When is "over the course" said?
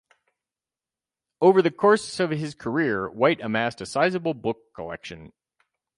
1.41-2.19